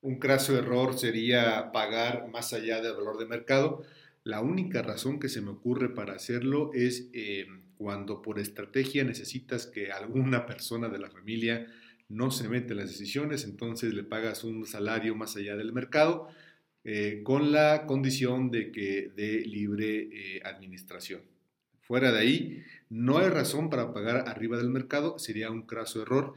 Un 0.01 0.19
craso 0.19 0.57
error 0.57 0.99
sería 0.99 1.73
pagar 1.73 2.29
más 2.29 2.53
allá 2.53 2.81
del 2.81 2.95
valor 2.95 3.19
de 3.19 3.27
mercado. 3.27 3.83
La 4.23 4.41
única 4.41 4.83
razón 4.83 5.19
que 5.19 5.29
se 5.29 5.41
me 5.41 5.51
ocurre 5.51 5.89
para 5.89 6.15
hacerlo 6.15 6.71
es 6.75 7.11
eh, 7.13 7.47
cuando 7.77 8.23
por 8.23 8.39
estrategia 8.39 9.05
necesitas 9.05 9.67
que 9.67 9.93
alguna 9.93 10.47
persona 10.47 10.89
de 10.89 10.99
la 10.99 11.11
familia 11.11 11.67
no 12.09 12.31
se 12.31 12.49
mete 12.49 12.73
en 12.73 12.79
las 12.79 12.91
decisiones, 12.91 13.45
entonces 13.45 13.95
le 13.95 14.05
pagas 14.05 14.45
un 14.45 14.67
salario 14.67 15.15
más 15.15 15.37
allá 15.37 15.57
del 15.57 15.73
mercado 15.73 16.29
eh, 16.85 17.23
con 17.25 17.51
la 17.51 17.87
condición 17.87 18.51
de 18.51 18.71
que 18.71 19.11
de 19.17 19.41
libre 19.41 20.11
eh, 20.13 20.43
administración. 20.45 21.23
Fuera 21.81 22.13
de 22.13 22.19
ahí, 22.19 22.63
no 22.91 23.19
hay 23.19 23.29
razón 23.29 23.71
para 23.71 23.93
pagar 23.95 24.29
arriba 24.29 24.59
del 24.59 24.69
mercado, 24.69 25.19
sería 25.19 25.51
un 25.51 25.63
craso 25.63 26.03
error. 26.03 26.35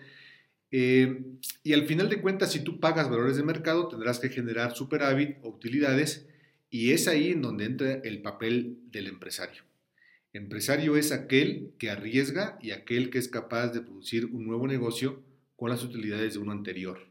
Eh, 0.72 1.22
y 1.64 1.74
al 1.74 1.86
final 1.86 2.10
de 2.10 2.22
cuentas, 2.22 2.52
si 2.52 2.62
tú 2.62 2.80
pagas 2.80 3.10
valores 3.10 3.36
de 3.36 3.44
mercado, 3.44 3.88
tendrás 3.88 4.20
que 4.20 4.30
generar 4.30 4.76
superávit 4.76 5.38
o 5.42 5.50
utilidades, 5.50 6.28
y 6.70 6.92
es 6.92 7.08
ahí 7.08 7.32
en 7.32 7.42
donde 7.42 7.66
entra 7.66 7.94
el 8.04 8.22
papel 8.22 8.80
del 8.92 9.08
empresario. 9.08 9.67
Empresario 10.34 10.98
es 10.98 11.12
aquel 11.12 11.72
que 11.78 11.90
arriesga 11.90 12.60
y 12.62 12.72
aquel 12.72 13.10
que 13.10 13.18
es 13.18 13.28
capaz 13.28 13.70
de 13.70 13.82
producir 13.82 14.26
un 14.26 14.46
nuevo 14.46 14.68
negocio 14.68 15.24
con 15.56 15.70
las 15.70 15.84
utilidades 15.84 16.34
de 16.34 16.40
uno 16.40 16.52
anterior. 16.52 17.08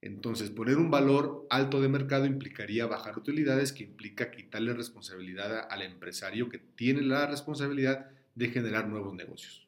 Entonces, 0.00 0.50
poner 0.50 0.76
un 0.76 0.90
valor 0.90 1.46
alto 1.48 1.80
de 1.80 1.88
mercado 1.88 2.26
implicaría 2.26 2.86
bajar 2.86 3.16
utilidades, 3.16 3.72
que 3.72 3.84
implica 3.84 4.30
quitarle 4.30 4.74
responsabilidad 4.74 5.66
al 5.70 5.82
empresario 5.82 6.48
que 6.48 6.58
tiene 6.58 7.00
la 7.02 7.26
responsabilidad 7.26 8.10
de 8.34 8.48
generar 8.48 8.86
nuevos 8.86 9.14
negocios. 9.14 9.66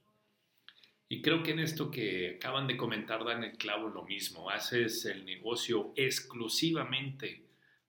Y 1.09 1.23
creo 1.23 1.43
que 1.43 1.52
en 1.52 1.61
esto 1.61 1.90
que 1.90 2.37
acaban 2.37 2.66
de 2.66 2.76
comentar 2.76 3.25
dan 3.25 3.45
el 3.45 3.57
clavo 3.57 3.88
lo 3.88 4.05
mismo. 4.05 4.50
Haces 4.50 5.05
el 5.07 5.25
negocio 5.25 5.93
exclusivamente 5.97 7.43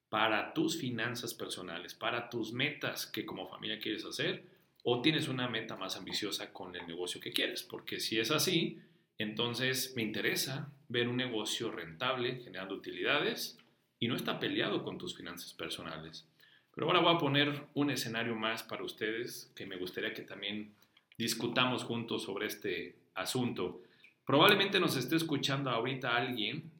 para 0.09 0.53
tus 0.53 0.79
finanzas 0.79 1.33
personales, 1.33 1.95
para 1.95 2.29
tus 2.29 2.53
metas 2.53 3.07
que 3.07 3.25
como 3.25 3.49
familia 3.49 3.79
quieres 3.79 4.05
hacer, 4.05 4.43
o 4.89 5.01
tienes 5.01 5.27
una 5.27 5.49
meta 5.49 5.75
más 5.75 5.97
ambiciosa 5.97 6.53
con 6.53 6.73
el 6.73 6.87
negocio 6.87 7.19
que 7.19 7.33
quieres. 7.33 7.61
Porque 7.61 7.99
si 7.99 8.19
es 8.19 8.31
así, 8.31 8.79
entonces 9.17 9.91
me 9.97 10.01
interesa 10.01 10.71
ver 10.87 11.09
un 11.09 11.17
negocio 11.17 11.69
rentable, 11.69 12.39
generando 12.41 12.75
utilidades, 12.75 13.57
y 13.99 14.07
no 14.07 14.15
está 14.15 14.39
peleado 14.39 14.85
con 14.85 14.97
tus 14.97 15.13
finanzas 15.13 15.53
personales. 15.53 16.25
Pero 16.73 16.87
ahora 16.87 17.01
voy 17.01 17.13
a 17.13 17.17
poner 17.17 17.67
un 17.73 17.91
escenario 17.91 18.33
más 18.37 18.63
para 18.63 18.85
ustedes 18.85 19.51
que 19.57 19.65
me 19.65 19.75
gustaría 19.75 20.13
que 20.13 20.21
también 20.21 20.73
discutamos 21.17 21.83
juntos 21.83 22.23
sobre 22.23 22.47
este 22.47 22.95
asunto. 23.13 23.81
Probablemente 24.25 24.79
nos 24.79 24.95
esté 24.95 25.17
escuchando 25.17 25.69
ahorita 25.69 26.15
alguien 26.15 26.71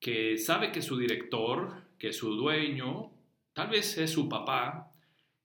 que 0.00 0.36
sabe 0.36 0.70
que 0.70 0.82
su 0.82 0.98
director, 0.98 1.84
que 1.98 2.12
su 2.12 2.36
dueño, 2.36 3.10
tal 3.54 3.68
vez 3.68 3.96
es 3.96 4.10
su 4.10 4.28
papá, 4.28 4.93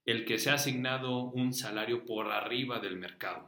el 0.10 0.26
que 0.26 0.40
se 0.40 0.50
ha 0.50 0.56
asignado 0.56 1.20
un 1.20 1.54
salario 1.54 2.04
por 2.04 2.32
arriba 2.32 2.80
del 2.80 2.98
mercado. 2.98 3.48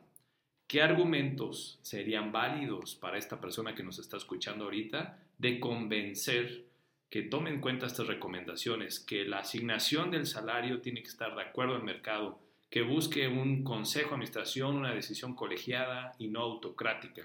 ¿Qué 0.67 0.83
argumentos 0.83 1.79
serían 1.81 2.31
válidos 2.31 2.93
para 2.93 3.17
esta 3.17 3.41
persona 3.41 3.73
que 3.73 3.81
nos 3.81 3.97
está 3.97 4.17
escuchando 4.17 4.65
ahorita 4.65 5.17
de 5.39 5.59
convencer 5.59 6.65
que 7.09 7.23
tome 7.23 7.49
en 7.49 7.61
cuenta 7.61 7.87
estas 7.87 8.05
recomendaciones, 8.05 8.99
que 8.99 9.25
la 9.25 9.39
asignación 9.39 10.11
del 10.11 10.27
salario 10.27 10.81
tiene 10.81 11.01
que 11.01 11.09
estar 11.09 11.35
de 11.35 11.41
acuerdo 11.41 11.73
al 11.73 11.83
mercado, 11.83 12.39
que 12.69 12.83
busque 12.83 13.27
un 13.27 13.63
consejo 13.63 14.09
de 14.09 14.15
administración, 14.17 14.75
una 14.75 14.93
decisión 14.93 15.33
colegiada 15.33 16.13
y 16.19 16.27
no 16.27 16.41
autocrática? 16.41 17.23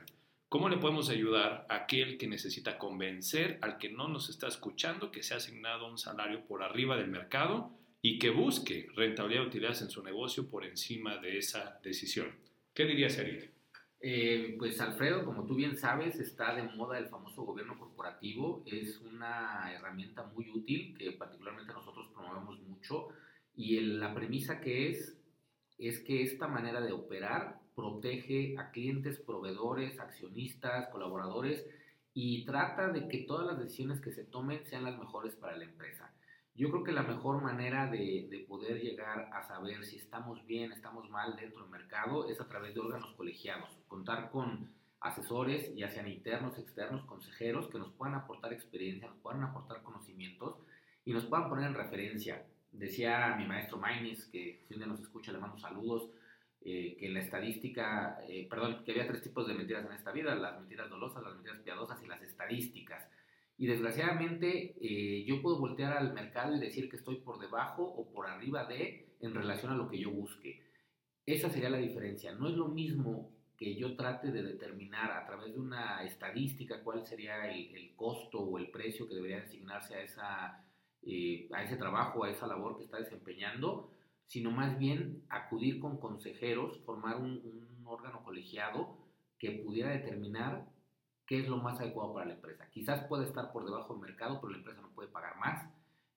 ¿Cómo 0.49 0.71
le 0.71 0.79
podemos 0.79 1.11
ayudar 1.11 1.67
a 1.69 1.75
aquel 1.75 2.17
que 2.17 2.27
necesita 2.27 2.79
convencer 2.79 3.59
al 3.61 3.77
que 3.77 3.91
no 3.91 4.09
nos 4.09 4.31
está 4.31 4.49
escuchando 4.49 5.11
que 5.11 5.23
se 5.23 5.35
ha 5.35 5.37
asignado 5.37 5.91
un 5.91 5.99
salario 5.99 6.41
por 6.47 6.63
arriba 6.63 6.97
del 6.97 7.09
mercado 7.09 7.71
y 8.09 8.21
que 8.21 8.31
busque 8.31 8.89
rentabilidad 8.95 9.43
y 9.43 9.47
utilidades 9.49 9.83
en 9.83 9.91
su 9.91 10.01
negocio 10.01 10.49
por 10.49 10.65
encima 10.65 11.19
de 11.19 11.39
esa 11.39 11.81
decisión. 11.83 12.29
¿Qué 12.73 12.85
dirías, 12.85 13.19
Eric? 13.19 13.51
Eh, 13.99 14.55
pues 14.61 14.81
Alfredo, 14.81 15.25
como 15.25 15.45
tú 15.45 15.57
bien 15.57 15.77
sabes, 15.77 16.21
está 16.21 16.55
de 16.55 16.63
moda 16.63 17.01
el 17.01 17.09
famoso 17.09 17.43
gobierno 17.43 17.77
corporativo. 17.77 18.63
Es 18.65 19.01
una 19.01 19.73
herramienta 19.75 20.23
muy 20.23 20.49
útil 20.51 20.97
que 20.97 21.11
particularmente 21.11 21.73
nosotros 21.73 22.09
promovemos 22.15 22.61
mucho. 22.61 23.09
Y 23.57 23.81
la 23.81 24.15
premisa 24.15 24.61
que 24.61 24.91
es, 24.91 25.19
es 25.77 25.99
que 25.99 26.23
esta 26.23 26.47
manera 26.47 26.81
de 26.81 26.93
operar 26.93 27.59
protege 27.75 28.57
a 28.57 28.71
clientes, 28.71 29.19
proveedores, 29.19 29.99
accionistas, 29.99 30.91
colaboradores 30.91 31.67
y 32.15 32.45
trata 32.45 32.87
de 32.93 33.09
que 33.09 33.25
todas 33.25 33.49
las 33.49 33.59
decisiones 33.59 34.01
que 34.01 34.13
se 34.13 34.23
tomen 34.23 34.65
sean 34.65 34.85
las 34.85 34.97
mejores 34.97 35.35
para 35.35 35.57
la 35.57 35.65
empresa. 35.65 36.16
Yo 36.57 36.71
creo 36.71 36.85
que 36.85 36.93
la 36.93 37.03
mejor 37.03 37.43
manera 37.43 37.87
de, 37.87 38.47
poder 38.49 38.81
llegar 38.81 39.29
a 39.33 39.43
saber 39.43 39.85
si 39.85 39.97
estamos 39.97 40.47
bien, 40.47 40.73
estamos 40.73 41.11
mal 41.11 41.37
dentro 41.37 41.61
del 41.61 41.71
mercado 41.71 42.31
es 42.31 42.41
a 42.41 42.49
través 42.49 42.75
de 42.75 42.81
órganos 42.81 43.13
colegiados. 43.15 43.69
Contar 43.89 44.31
con 44.31 44.71
asesores, 45.01 45.75
ya 45.77 45.91
sean 45.91 46.09
internos, 46.09 46.59
externos, 46.59 47.05
consejeros, 47.05 47.69
que 47.69 47.79
nos 47.79 47.93
puedan 47.93 48.15
aportar 48.15 48.55
experiencia, 48.55 49.09
nos 49.09 49.19
puedan 49.19 49.43
aportar 49.43 49.83
conocimientos 49.83 50.57
y 51.05 51.13
nos 51.13 51.27
puedan 51.27 51.51
poner 51.51 51.67
en 51.67 51.75
referencia. 51.75 52.47
Decía 52.73 53.37
mi 53.37 53.47
maestro 53.47 53.77
Mainis, 53.77 54.25
que 54.25 54.63
si 54.67 54.75
un 54.75 54.81
día 54.81 54.89
nos 54.89 55.01
escucha 55.01 55.33
le 55.33 55.39
mando 55.39 55.59
saludos, 55.59 56.09
eh, 56.63 56.97
que 56.99 57.11
la 57.11 57.21
estadística, 57.21 58.19
eh, 58.29 58.47
perdón, 58.49 58.83
que 58.83 58.93
había 58.93 59.07
tres 59.07 59.21
tipos 59.21 59.47
de 59.47 59.53
mentiras 59.53 59.85
en 59.85 59.93
esta 59.93 60.11
vida, 60.11 60.35
las 60.35 60.59
mentiras 60.59 60.89
dolosas, 60.89 61.23
las 61.23 61.35
mentiras 61.35 61.61
piadosas 61.61 62.03
y 62.03 62.07
las 62.07 62.23
estadísticas. 62.23 63.07
Y 63.59 63.67
desgraciadamente 63.67 64.77
eh, 64.81 65.25
yo 65.25 65.41
puedo 65.41 65.59
voltear 65.59 65.97
al 65.97 66.13
mercado 66.13 66.55
y 66.55 66.61
decir 66.61 66.91
que 66.91 66.97
estoy 66.97 67.17
por 67.17 67.39
debajo 67.39 67.83
o 67.83 68.11
por 68.13 68.27
arriba 68.27 68.65
de 68.67 69.07
en 69.21 69.35
relación 69.35 69.73
a 69.73 69.77
lo 69.77 69.89
que 69.89 69.99
yo 69.99 70.11
busque. 70.11 70.63
Esa 71.25 71.49
sería 71.49 71.71
la 71.71 71.79
diferencia. 71.79 72.33
No 72.33 72.49
es 72.49 72.55
lo 72.55 72.69
mismo 72.69 73.31
que 73.57 73.75
yo 73.75 73.97
trate 73.97 74.31
de 74.31 74.43
determinar 74.43 75.11
a 75.11 75.27
través 75.27 75.55
de 75.55 75.61
una 75.61 76.05
estadística 76.05 76.83
cuál 76.83 77.07
sería 77.07 77.51
el, 77.51 77.95
costo 77.97 78.41
o 78.41 78.59
el 78.59 78.71
precio 78.71 79.09
que 79.09 79.15
debería 79.15 79.39
asignarse 79.39 79.95
a, 79.95 80.03
esa, 80.03 80.65
eh, 81.03 81.49
a 81.53 81.63
ese 81.63 81.77
trabajo, 81.77 82.25
a 82.25 82.31
esa 82.31 82.47
labor 82.47 82.77
que 82.77 82.85
está 82.85 82.99
desempeñando, 82.99 83.91
sino 84.27 84.51
más 84.51 84.79
bien 84.79 85.23
acudir 85.31 85.81
con 85.81 85.97
consejeros, 85.99 86.79
formar 86.85 87.17
un, 87.17 87.41
un 87.79 87.87
órgano 87.87 88.23
colegiado 88.23 88.99
que 89.39 89.53
pudiera 89.53 89.91
determinar 89.91 90.67
qué 91.27 91.41
es 91.41 91.49
lo 91.49 91.59
más 91.59 91.81
adecuado 91.81 92.15
para 92.15 92.27
la 92.27 92.35
empresa. 92.35 92.69
Quizás 92.71 93.05
puede 93.07 93.25
estar 93.25 93.53
por 93.53 93.65
debajo 93.65 93.95
del 93.95 94.03
mercado, 94.03 94.41
pero 94.41 94.53
la 94.53 94.59
empresa 94.59 94.81
no 94.81 94.91
puede 94.91 95.09
pagar 95.09 95.37
más. 95.39 95.69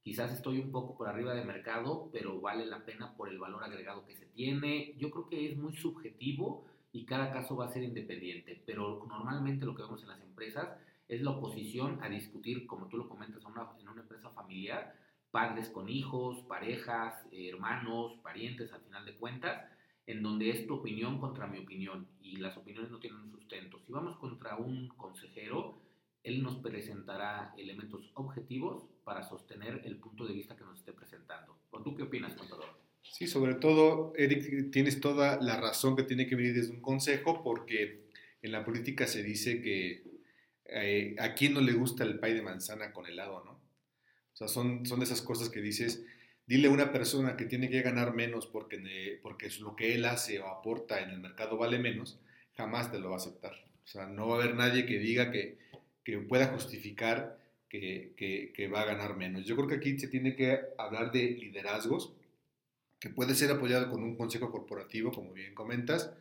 Quizás 0.04 0.32
estoy 0.32 0.60
un 0.60 0.72
poco 0.72 0.96
por 0.96 1.08
arriba 1.08 1.34
del 1.34 1.46
mercado, 1.46 2.10
pero 2.12 2.40
vale 2.40 2.66
la 2.66 2.86
pena 2.86 3.16
por 3.16 3.30
el 3.30 3.38
valor 3.38 3.64
agregado 3.64 4.06
que 4.06 4.16
se 4.16 4.26
tiene. 4.28 4.94
Yo 4.98 5.12
creo 5.12 5.28
que 5.28 5.52
es 5.52 5.58
muy 5.58 5.76
subjetivo 5.76 6.66
y 6.92 7.06
cada 7.06 7.32
caso 7.32 7.56
va 7.56 7.66
a 7.66 7.70
ser 7.70 7.84
independiente, 7.84 8.64
pero 8.66 9.06
normalmente 9.08 9.66
lo 9.66 9.76
que 9.76 9.84
vemos 9.84 10.02
en 10.02 10.10
las 10.10 10.22
empresas 10.22 10.70
es 11.08 11.22
la 11.22 11.32
oposición 11.32 12.00
a 12.02 12.10
discutir, 12.10 12.66
como 12.68 12.88
tú 12.88 12.98
lo 12.98 13.10
comentas, 13.10 13.44
en 13.44 13.88
una 13.90 14.02
empresa 14.02 14.30
familiar, 14.30 14.96
padres 15.32 15.70
con 15.70 15.90
hijos, 15.90 16.40
parejas, 16.48 17.14
hermanos, 17.32 18.14
parientes, 18.24 18.72
al 18.72 18.82
final 18.82 19.06
de 19.06 19.16
cuentas, 19.16 19.66
en 20.10 20.24
donde 20.24 20.50
es 20.50 20.66
tu 20.66 20.74
opinión 20.74 21.20
contra 21.20 21.46
mi 21.46 21.60
opinión 21.60 22.08
y 22.24 22.38
las 22.38 22.58
opiniones 22.58 22.90
no 22.90 23.00
tienen 23.00 23.30
sustento. 23.30 23.80
Si 23.86 23.92
vamos 23.92 24.18
contra 24.18 24.56
un 24.56 24.88
consejero, 24.88 25.80
él 26.24 26.42
nos 26.42 26.56
presentará 26.58 27.54
elementos 27.60 28.10
objetivos 28.16 28.90
para 29.04 29.22
sostener 29.22 29.84
el 29.86 29.98
punto 29.98 30.26
de 30.26 30.34
vista 30.34 30.56
que 30.56 30.64
nos 30.64 30.80
esté 30.80 30.94
presentando. 30.94 31.56
¿O 31.70 31.84
tú 31.84 31.96
qué 31.96 32.02
opinas, 32.02 32.34
contador? 32.34 32.66
Sí, 33.04 33.28
sobre 33.28 33.54
todo, 33.54 34.12
Eric, 34.16 34.72
tienes 34.72 35.00
toda 35.00 35.40
la 35.42 35.62
razón 35.62 35.96
que 35.96 36.02
tiene 36.02 36.26
que 36.26 36.36
venir 36.36 36.56
desde 36.56 36.74
un 36.74 36.82
consejo, 36.82 37.44
porque 37.44 38.10
en 38.42 38.52
la 38.52 38.66
política 38.66 39.06
se 39.06 39.22
dice 39.22 39.62
que 39.62 40.04
eh, 40.66 41.16
a 41.20 41.36
quién 41.36 41.54
no 41.54 41.62
le 41.62 41.74
gusta 41.74 42.04
el 42.04 42.18
pay 42.18 42.34
de 42.34 42.42
manzana 42.42 42.92
con 42.94 43.06
helado, 43.06 43.44
¿no? 43.46 43.52
O 43.52 44.36
sea, 44.40 44.48
son, 44.48 44.88
son 44.88 45.04
esas 45.04 45.22
cosas 45.22 45.50
que 45.50 45.62
dices, 45.62 46.04
dile 46.50 46.68
a 46.68 46.72
una 46.72 46.92
persona 46.92 47.38
que 47.38 47.46
tiene 47.46 47.70
que 47.70 47.84
ganar 47.84 48.16
menos 48.16 48.48
porque, 48.48 49.20
porque 49.22 49.52
lo 49.60 49.76
que 49.76 49.94
él 49.94 50.04
hace 50.06 50.40
o 50.40 50.48
aporta 50.48 51.00
en 51.00 51.12
el 51.12 51.20
mercado 51.20 51.58
vale 51.58 51.78
menos, 51.78 52.20
jamás 52.58 52.92
te 52.92 52.98
lo 52.98 53.10
va 53.10 53.18
a 53.18 53.20
aceptar. 53.20 53.54
O 53.84 53.88
sea, 53.88 54.08
no 54.08 54.28
va 54.28 54.38
a 54.38 54.44
haber 54.44 54.56
nadie 54.56 54.88
que 54.88 54.98
diga 54.98 55.30
que, 55.30 55.60
que 56.04 56.18
pueda 56.18 56.48
justificar 56.48 57.38
que, 57.70 58.16
que, 58.56 58.68
va 58.68 58.82
a 58.82 58.86
ganar 58.86 59.16
menos. 59.16 59.46
Yo 59.46 59.56
creo 59.56 59.68
que 59.68 59.76
aquí 59.76 60.00
se 60.00 60.08
tiene 60.08 60.36
que 60.36 60.60
hablar 60.80 61.12
de 61.12 61.30
liderazgos, 61.30 62.16
que 63.00 63.12
puede 63.12 63.36
ser 63.36 63.52
apoyado 63.52 63.88
con 63.92 64.02
un 64.02 64.16
consejo 64.16 64.50
corporativo, 64.50 65.12
como 65.12 65.34
bien 65.34 65.54
comentas, 65.54 66.12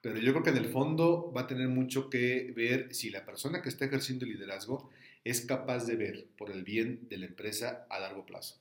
pero 0.00 0.18
yo 0.18 0.32
creo 0.32 0.42
que 0.42 0.50
en 0.50 0.56
el 0.56 0.70
fondo 0.70 1.32
va 1.32 1.42
a 1.42 1.46
tener 1.46 1.68
mucho 1.68 2.10
que 2.10 2.52
ver 2.56 2.92
si 2.92 3.10
la 3.10 3.24
persona 3.24 3.62
que 3.62 3.68
está 3.68 3.84
ejerciendo 3.84 4.24
el 4.24 4.32
liderazgo 4.32 4.90
es 5.22 5.42
capaz 5.42 5.86
de 5.86 5.94
ver 5.94 6.26
por 6.36 6.50
el 6.50 6.64
bien 6.64 7.06
de 7.08 7.18
la 7.18 7.26
empresa 7.26 7.86
a 7.88 8.00
largo 8.00 8.26
plazo. 8.26 8.60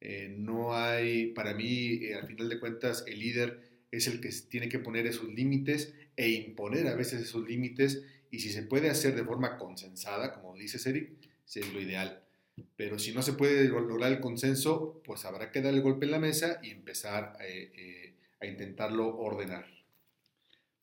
Eh, 0.00 0.34
no 0.36 0.74
hay, 0.74 1.28
para 1.28 1.54
mí, 1.54 2.04
eh, 2.04 2.14
al 2.14 2.26
final 2.26 2.48
de 2.48 2.60
cuentas, 2.60 3.04
el 3.06 3.18
líder 3.18 3.60
es 3.90 4.06
el 4.06 4.20
que 4.20 4.30
tiene 4.48 4.68
que 4.68 4.78
poner 4.78 5.06
esos 5.06 5.32
límites 5.32 5.94
e 6.16 6.30
imponer 6.30 6.86
a 6.86 6.94
veces 6.94 7.22
esos 7.22 7.46
límites 7.48 8.04
y 8.30 8.40
si 8.40 8.50
se 8.50 8.62
puede 8.62 8.90
hacer 8.90 9.14
de 9.14 9.24
forma 9.24 9.56
consensada, 9.56 10.34
como 10.34 10.56
dice 10.56 10.78
Eric, 10.88 11.12
es 11.46 11.72
lo 11.72 11.80
ideal. 11.80 12.22
Pero 12.76 12.98
si 12.98 13.12
no 13.12 13.22
se 13.22 13.34
puede 13.34 13.68
lograr 13.68 14.12
el 14.12 14.20
consenso, 14.20 15.00
pues 15.04 15.24
habrá 15.24 15.50
que 15.50 15.60
dar 15.60 15.74
el 15.74 15.82
golpe 15.82 16.06
en 16.06 16.12
la 16.12 16.18
mesa 16.18 16.58
y 16.62 16.70
empezar 16.70 17.36
eh, 17.40 18.14
a 18.40 18.46
intentarlo 18.46 19.16
ordenar. 19.16 19.66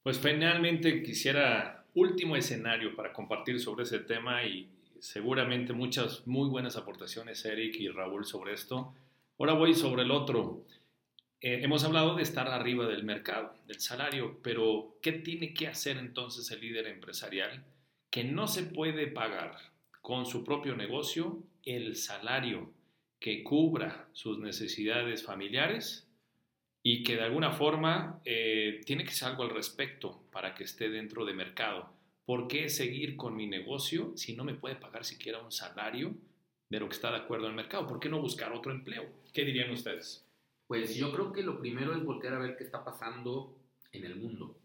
Pues 0.04 0.20
finalmente 0.20 1.02
quisiera 1.02 1.86
último 1.96 2.36
escenario 2.36 2.96
para 2.96 3.14
compartir 3.14 3.60
sobre 3.60 3.84
ese 3.84 4.00
tema 4.00 4.44
y 4.44 4.70
seguramente 5.04 5.74
muchas 5.74 6.26
muy 6.26 6.48
buenas 6.48 6.78
aportaciones, 6.78 7.44
Eric 7.44 7.76
y 7.76 7.90
Raúl, 7.90 8.26
sobre 8.26 8.54
esto. 8.54 8.96
Ahora 9.38 9.52
voy 9.52 9.74
sobre 9.74 10.04
el 10.04 10.12
otro. 10.12 10.64
Eh, 11.42 11.60
hemos 11.62 11.84
hablado 11.84 12.16
de 12.16 12.24
estar 12.24 12.48
arriba 12.48 12.88
del 12.88 13.04
mercado, 13.04 13.54
del 13.68 13.82
salario, 13.82 14.40
pero 14.42 14.96
¿qué 15.02 15.12
tiene 15.12 15.54
que 15.54 15.68
hacer 15.68 15.98
entonces 15.98 16.50
el 16.52 16.62
líder 16.62 16.88
empresarial 16.88 17.66
que 18.10 18.24
no 18.24 18.48
se 18.48 18.64
puede 18.64 19.08
pagar 19.08 19.58
con 20.02 20.26
su 20.26 20.46
propio 20.46 20.74
negocio 20.78 21.44
el 21.66 21.98
salario 21.98 22.72
que 23.20 23.44
cubra 23.44 24.08
sus 24.14 24.40
necesidades 24.40 25.22
familiares 25.24 26.08
y 26.82 27.04
que 27.04 27.18
de 27.18 27.24
alguna 27.24 27.52
forma 27.52 28.22
eh, 28.24 28.80
tiene 28.86 29.04
que 29.04 29.12
ser 29.12 29.28
algo 29.28 29.44
al 29.44 29.50
respecto 29.50 30.24
para 30.32 30.56
que 30.56 30.64
esté 30.64 30.90
dentro 30.90 31.26
de 31.26 31.34
mercado? 31.34 31.92
¿Por 32.26 32.48
qué 32.48 32.70
seguir 32.70 33.18
con 33.18 33.36
mi 33.36 33.48
negocio 33.48 34.14
si 34.16 34.36
no 34.36 34.46
me 34.46 34.54
puede 34.54 34.76
pagar 34.76 35.04
siquiera 35.04 35.42
un 35.42 35.52
salario 35.52 36.16
de 36.70 36.80
lo 36.80 36.88
que 36.88 36.96
está 36.96 37.12
de 37.12 37.18
acuerdo 37.18 37.48
el 37.48 37.54
mercado? 37.54 37.86
¿Por 37.86 38.00
qué 38.00 38.08
no 38.08 38.22
buscar 38.22 38.54
otro 38.54 38.72
empleo? 38.72 39.06
¿Qué 39.34 39.44
dirían 39.44 39.72
ustedes? 39.72 40.26
Pues 40.68 40.96
yo 40.96 41.12
creo 41.12 41.34
que 41.34 41.44
lo 41.44 41.60
primero 41.60 41.94
es 41.94 42.04
voltear 42.04 42.36
a 42.36 42.40
ver 42.40 42.56
qué 42.56 42.64
está 42.64 42.86
pasando 42.86 43.58
en 43.92 44.06
el 44.06 44.16
mundo. 44.16 44.58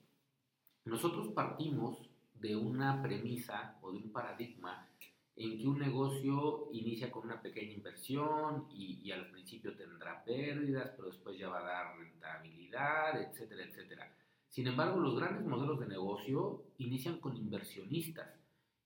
Nosotros 0.84 1.28
partimos 1.34 2.08
de 2.34 2.54
una 2.54 3.02
premisa 3.02 3.76
o 3.82 3.90
de 3.90 3.98
un 3.98 4.12
paradigma 4.12 4.88
en 5.34 5.58
que 5.58 5.66
un 5.66 5.78
negocio 5.78 6.68
inicia 6.72 7.10
con 7.10 7.24
una 7.24 7.42
pequeña 7.42 7.72
inversión 7.72 8.66
y, 8.70 9.00
y, 9.02 9.12
al 9.12 9.30
principio 9.30 9.76
tendrá 9.76 10.24
pérdidas, 10.24 10.92
pero 10.96 11.08
después 11.08 11.38
ya 11.38 11.48
va 11.48 11.60
a 11.60 11.62
dar 11.62 11.98
rentabilidad, 11.98 13.20
etcétera, 13.20 13.64
etcétera. 13.64 14.12
Sin 14.48 14.66
embargo, 14.66 14.98
los 15.00 15.16
grandes 15.16 15.46
modelos 15.46 15.78
de 15.80 15.86
negocio 15.86 16.64
inician 16.78 17.20
con 17.20 17.36
inversionistas, 17.36 18.28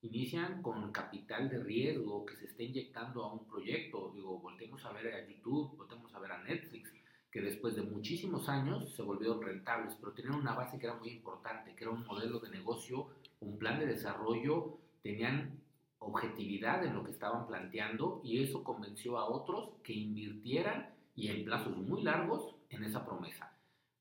inician 0.03 0.61
con 0.61 0.91
capital 0.91 1.49
de 1.49 1.63
riesgo 1.63 2.27
que 2.27 2.37
se 2.37 2.47
está 2.47 2.63
inyectando 2.65 3.25
a 3.25 3.33
un 3.33 3.47
proyecto. 3.47 4.13
Digo, 4.15 4.39
voltemos 4.41 4.85
a 4.85 4.93
ver 4.93 5.15
a 5.15 5.29
YouTube, 5.29 5.77
voltemos 5.77 6.13
a 6.15 6.19
ver 6.19 6.33
a 6.33 6.43
Netflix, 6.43 6.93
que 7.31 7.41
después 7.41 7.77
de 7.77 7.83
muchísimos 7.83 8.49
años 8.49 8.93
se 8.95 9.03
volvieron 9.03 9.41
rentables, 9.41 9.95
pero 9.95 10.13
tenían 10.13 10.35
una 10.35 10.55
base 10.55 10.79
que 10.79 10.87
era 10.87 10.97
muy 10.97 11.11
importante, 11.11 11.75
que 11.75 11.85
era 11.85 11.93
un 11.93 12.05
modelo 12.05 12.41
de 12.41 12.51
negocio, 12.51 13.09
un 13.41 13.59
plan 13.59 13.79
de 13.79 13.87
desarrollo, 13.87 14.79
tenían 15.03 15.63
objetividad 15.99 16.85
en 16.85 16.95
lo 16.95 17.05
que 17.05 17.13
estaban 17.13 17.47
planteando 17.47 18.21
y 18.25 18.43
eso 18.43 18.65
convenció 18.65 19.19
a 19.19 19.29
otros 19.29 19.71
que 19.85 19.93
invirtieran 19.93 20.91
y 21.15 21.29
en 21.29 21.45
plazos 21.45 21.77
muy 21.77 22.03
largos 22.03 22.57
en 22.71 22.85
esa 22.85 23.05
promesa. 23.05 23.52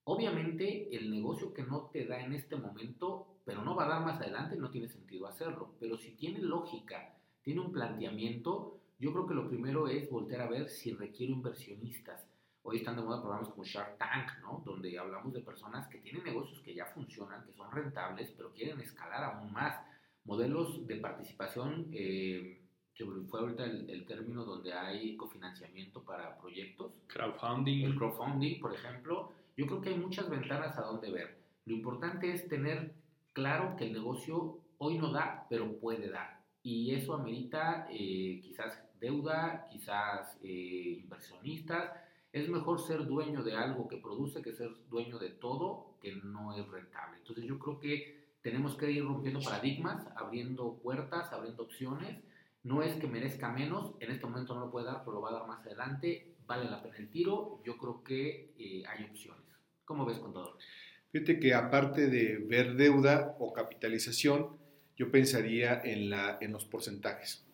Obviamente 0.03 0.96
el 0.96 1.12
negocio 1.12 1.53
que 1.53 1.63
no 1.63 1.89
te 1.91 2.05
da 2.05 2.20
en 2.20 2.34
este 2.34 2.55
momento, 2.55 3.27
pero 3.46 3.63
no 3.63 3.75
va 3.75 3.86
a 3.86 3.89
dar 3.89 4.05
más 4.05 4.20
adelante, 4.20 4.55
no 4.55 4.72
tiene 4.72 4.88
sentido 4.88 5.27
hacerlo. 5.27 5.75
Pero 5.79 5.98
si 5.98 6.12
tiene 6.12 6.39
lógica, 6.39 7.15
tiene 7.41 7.62
un 7.62 7.72
planteamiento, 7.72 8.79
yo 9.00 9.12
creo 9.13 9.27
que 9.27 9.34
lo 9.34 9.48
primero 9.48 9.88
es 9.88 10.10
voltear 10.10 10.41
a 10.41 10.50
ver 10.50 10.70
si 10.70 10.93
requiere 10.93 11.34
inversionistas. 11.34 12.27
Hoy 12.63 12.77
están 12.77 12.96
de 12.96 13.01
moda 13.01 13.22
programas 13.22 13.50
como 13.50 13.63
Shark 13.63 13.98
Tank, 13.98 14.39
¿no? 14.41 14.62
Donde 14.63 14.98
hablamos 14.98 15.34
de 15.34 15.41
personas 15.41 15.88
que 15.88 15.98
tienen 15.98 16.24
negocios 16.24 16.62
que 16.62 16.75
ya 16.75 16.86
funcionan, 16.86 17.43
que 17.43 17.53
son 17.53 17.72
rentables, 17.72 18.31
pero 18.38 18.53
quieren 18.53 18.79
escalar 18.79 19.24
aún 19.24 19.51
más 19.51 19.81
modelos 20.25 20.86
de 20.86 20.98
participación, 20.98 21.89
eh, 21.91 22.62
que 22.93 23.05
fue 23.27 23.39
ahorita 23.39 23.65
el, 23.65 24.05
término 24.05 24.46
donde 24.46 24.74
hay 24.74 25.17
cofinanciamiento 25.17 26.03
para 26.03 26.38
proyectos. 26.38 26.91
Crowdfunding. 27.08 27.86
El 27.86 27.96
crowdfunding, 27.96 28.60
por 28.60 28.75
ejemplo. 28.75 29.34
Yo 29.61 29.67
creo 29.67 29.81
que 29.81 29.89
hay 29.89 29.99
muchas 29.99 30.27
ventanas 30.27 30.75
a 30.75 30.81
donde 30.81 31.11
ver. 31.11 31.37
Lo 31.65 31.75
importante 31.75 32.31
es 32.33 32.47
tener 32.47 32.95
claro 33.31 33.75
que 33.75 33.85
el 33.85 33.93
negocio 33.93 34.57
hoy 34.79 34.97
no 34.97 35.11
da, 35.11 35.45
pero 35.51 35.77
puede 35.77 36.09
dar. 36.09 36.41
Y 36.63 36.95
eso 36.95 37.13
amerita 37.13 37.85
eh, 37.91 38.39
quizás 38.41 38.81
deuda, 38.99 39.67
quizás 39.71 40.35
eh, 40.41 41.01
inversionistas. 41.03 41.91
Es 42.33 42.49
mejor 42.49 42.81
ser 42.81 43.05
dueño 43.05 43.43
de 43.43 43.55
algo 43.55 43.87
que 43.87 43.97
produce 43.97 44.41
que 44.41 44.51
ser 44.51 44.71
dueño 44.89 45.19
de 45.19 45.29
todo 45.29 45.93
que 46.01 46.15
no 46.15 46.57
es 46.57 46.67
rentable. 46.67 47.19
Entonces 47.19 47.45
yo 47.45 47.59
creo 47.59 47.79
que 47.79 48.31
tenemos 48.41 48.75
que 48.75 48.89
ir 48.89 49.05
rompiendo 49.05 49.41
paradigmas, 49.41 50.07
abriendo 50.15 50.79
puertas, 50.81 51.31
abriendo 51.31 51.61
opciones. 51.61 52.17
No 52.63 52.81
es 52.81 52.95
que 52.95 53.05
merezca 53.05 53.51
menos, 53.51 53.93
en 53.99 54.09
este 54.09 54.25
momento 54.25 54.55
no 54.55 54.61
lo 54.61 54.71
puede 54.71 54.87
dar, 54.87 55.01
pero 55.01 55.17
lo 55.17 55.21
va 55.21 55.29
a 55.29 55.33
dar 55.33 55.47
más 55.47 55.63
adelante. 55.63 56.33
Vale 56.47 56.67
la 56.67 56.81
pena 56.81 56.97
el 56.97 57.11
tiro, 57.11 57.61
yo 57.63 57.77
creo 57.77 58.03
que 58.03 58.55
eh, 58.57 58.83
hay 58.87 59.05
opciones. 59.05 59.40
¿Cómo 59.91 60.05
ves, 60.05 60.19
contador? 60.19 60.57
Fíjate 61.12 61.39
que 61.39 61.53
aparte 61.53 62.07
de 62.07 62.38
ver 62.38 62.75
deuda 62.75 63.36
o 63.39 63.51
capitalización, 63.51 64.57
yo 64.95 65.12
pensaría 65.12 65.81
en, 65.83 66.10
la, 66.10 66.38
en 66.39 66.51
los 66.51 66.65
porcentajes. 66.65 67.45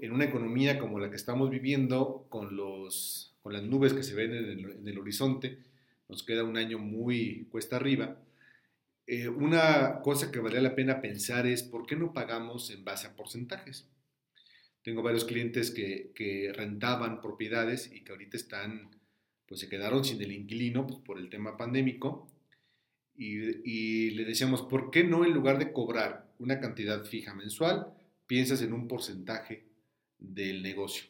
En 0.00 0.12
una 0.12 0.24
economía 0.24 0.78
como 0.78 0.98
la 0.98 1.08
que 1.08 1.16
estamos 1.16 1.48
viviendo, 1.50 2.26
con, 2.28 2.56
los, 2.56 3.34
con 3.42 3.52
las 3.52 3.62
nubes 3.62 3.94
que 3.94 4.02
se 4.02 4.14
ven 4.14 4.34
en 4.34 4.44
el, 4.44 4.70
en 4.72 4.88
el 4.88 4.98
horizonte, 4.98 5.58
nos 6.08 6.22
queda 6.22 6.44
un 6.44 6.56
año 6.56 6.78
muy 6.78 7.46
cuesta 7.50 7.76
arriba 7.76 8.18
eh, 9.06 9.28
una 9.28 10.00
cosa 10.00 10.30
que 10.30 10.38
valía 10.38 10.62
la 10.62 10.74
pena 10.74 11.02
pensar 11.02 11.46
es 11.46 11.62
por 11.62 11.86
qué 11.86 11.94
no 11.94 12.12
pagamos 12.14 12.70
en 12.70 12.84
base 12.84 13.06
a 13.06 13.16
porcentajes. 13.16 13.86
Tengo 14.82 15.02
varios 15.02 15.24
clientes 15.24 15.70
que, 15.70 16.52
rentaban 16.54 17.20
propiedades 17.20 17.90
y 17.92 18.02
que 18.02 18.12
ahorita 18.12 18.36
están, 18.36 18.90
pues 19.46 19.60
se 19.60 19.68
quedaron 19.68 20.04
sin 20.04 20.20
el 20.22 20.32
inquilino 20.32 20.86
pues, 20.86 20.98
por 21.00 21.18
el 21.18 21.28
tema 21.30 21.56
pandémico. 21.56 22.28
Y, 23.16 23.38
y, 23.64 24.10
le 24.10 24.24
decíamos, 24.24 24.62
¿por 24.62 24.90
qué 24.90 25.04
no 25.04 25.24
en 25.24 25.32
lugar 25.32 25.58
de 25.58 25.72
cobrar 25.72 26.26
una 26.38 26.60
cantidad 26.60 27.04
fija 27.04 27.34
mensual, 27.34 27.86
piensas 28.26 28.60
en 28.62 28.72
un 28.72 28.88
porcentaje 28.88 29.64
del 30.18 30.62
negocio? 30.62 31.06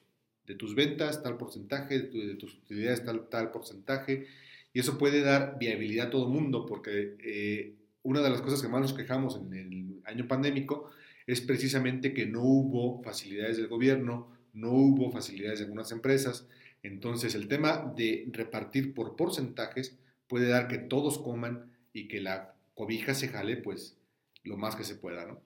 De 0.47 0.55
tus 0.55 0.75
ventas, 0.75 1.23
tal 1.23 1.39
porcentaje, 1.39 2.01
de, 2.01 2.35
tus 2.35 2.55
utilidades, 2.55 3.05
tal, 3.05 3.29
tal 3.29 3.51
porcentaje. 3.51 4.27
Y 4.75 4.81
eso 4.81 4.99
puede 4.99 5.23
dar 5.23 5.57
viabilidad 5.59 6.09
a 6.09 6.11
todo 6.11 6.29
mundo 6.29 6.67
porque 6.67 7.17
eh, 7.21 7.75
una 8.03 8.21
de 8.21 8.31
las 8.31 8.43
cosas 8.43 8.61
que 8.61 8.69
más 8.69 8.83
nos 8.83 8.93
quejamos 8.93 9.37
en 9.37 9.55
el 9.55 10.03
año 10.05 10.29
pandémico 10.29 10.91
es 11.27 11.41
precisamente 11.41 12.13
que 12.13 12.27
no 12.27 12.43
hubo 12.43 13.03
facilidades 13.03 13.57
del 13.57 13.69
gobierno, 13.69 14.29
no 14.53 14.73
hubo 14.73 15.11
facilidades 15.11 15.59
de 15.59 15.65
algunas 15.65 15.91
empresas. 15.91 16.47
Entonces 16.85 17.35
el 17.35 17.49
tema 17.49 17.93
de 17.97 18.29
repartir 18.31 18.93
por 18.93 19.17
porcentajes 19.17 19.99
puede 20.29 20.49
dar 20.49 20.69
que 20.69 20.77
todos 20.77 21.19
coman 21.19 21.73
y 21.95 22.09
que 22.09 22.21
la 22.21 22.55
cobija 22.75 23.15
se 23.15 23.29
jale 23.29 23.57
pues 23.57 23.97
lo 24.45 24.59
más 24.59 24.77
que 24.77 24.85
se 24.85 24.95
pueda, 24.95 25.25
¿no? 25.25 25.41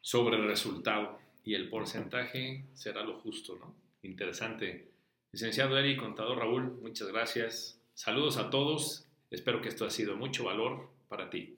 Sobre 0.00 0.36
el 0.36 0.46
resultado 0.46 1.20
y 1.44 1.54
el 1.54 1.70
porcentaje 1.70 2.64
será 2.74 3.04
lo 3.04 3.20
justo, 3.20 3.56
¿no? 3.56 3.76
Interesante. 4.02 4.90
Licenciado 5.30 5.78
Eri, 5.78 5.96
contador 5.96 6.38
Raúl, 6.38 6.78
muchas 6.82 7.08
gracias. 7.08 7.80
Saludos 7.94 8.36
a 8.36 8.50
todos. 8.50 9.06
Espero 9.30 9.62
que 9.62 9.68
esto 9.68 9.84
ha 9.84 9.90
sido 9.90 10.16
mucho 10.16 10.44
valor 10.44 10.90
para 11.08 11.30
ti. 11.30 11.56